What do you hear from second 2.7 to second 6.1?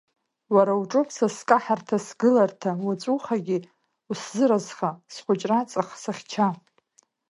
уаҵәухагьы усзыразха, схәыҷра аҵх,